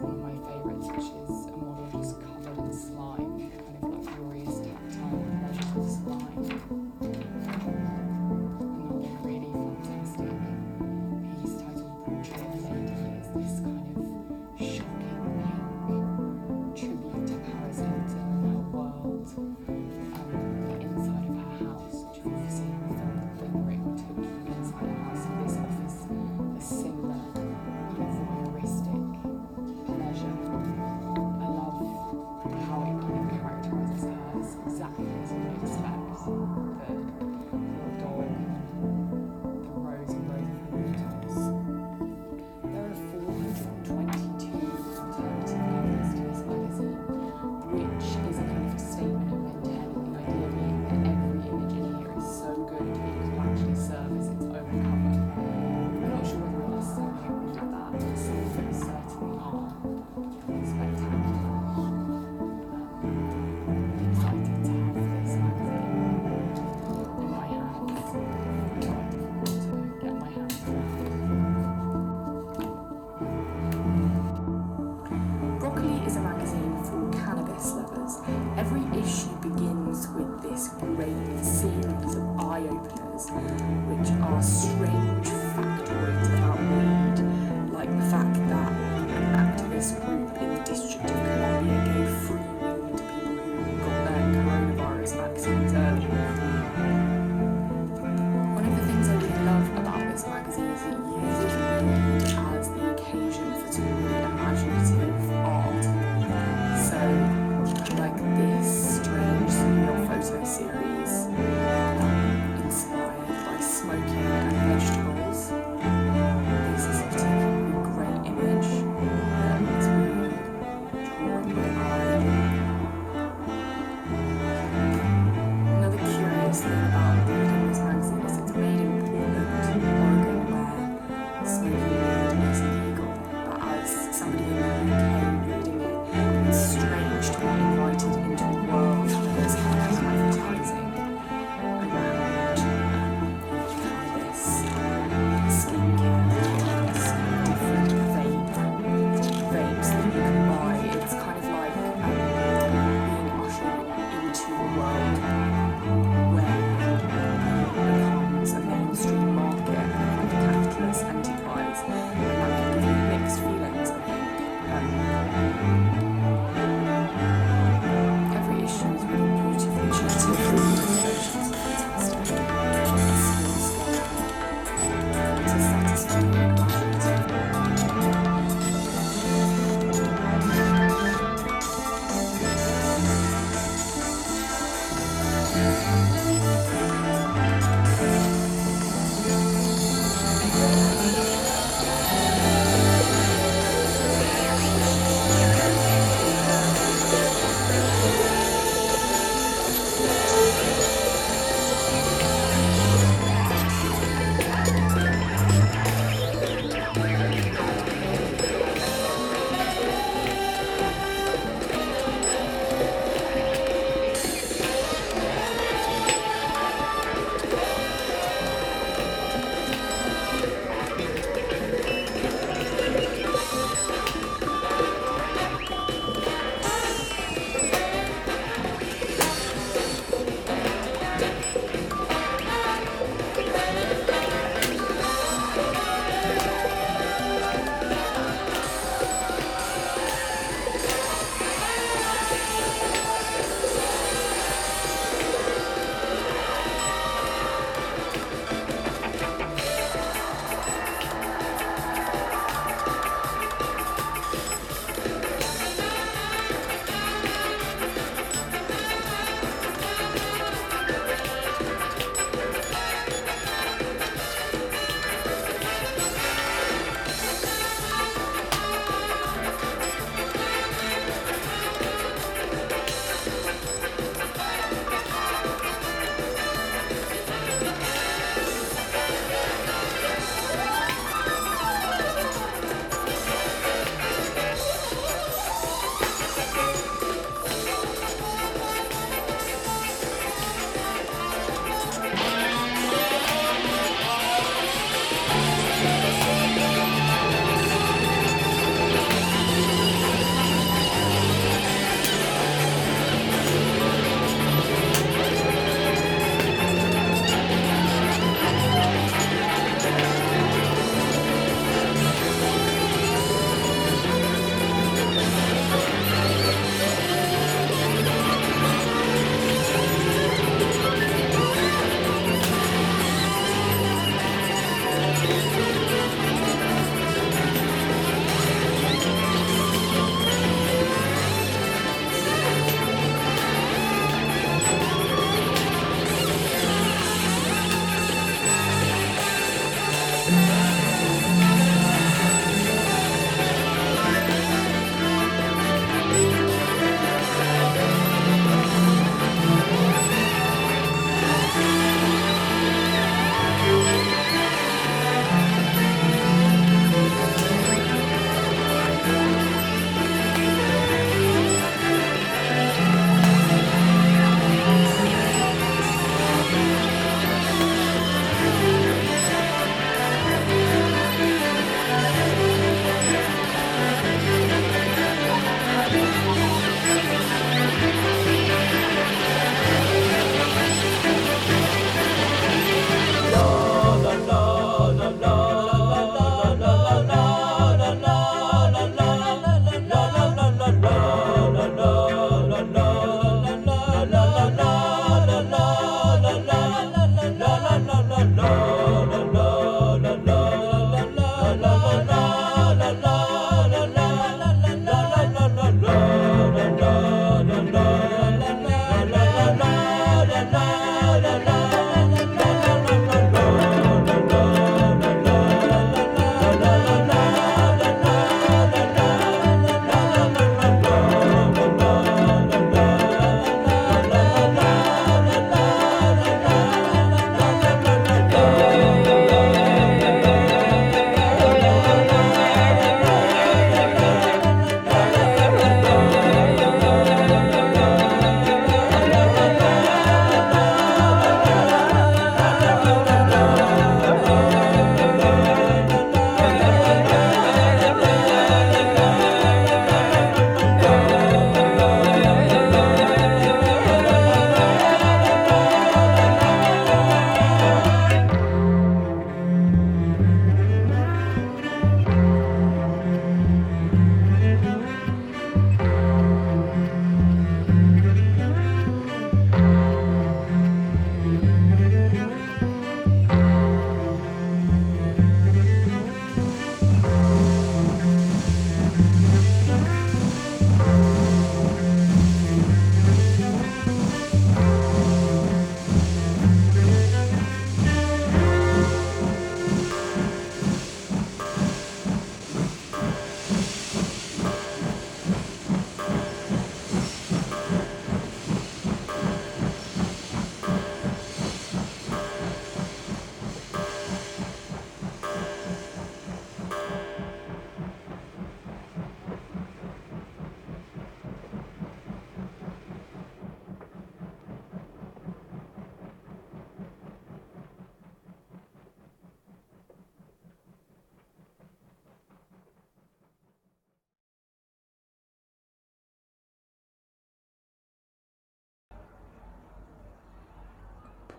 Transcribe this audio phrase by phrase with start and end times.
[0.00, 0.41] one me, my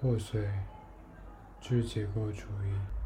[0.04, 0.46] 破碎
[1.62, 3.03] 之结构主义。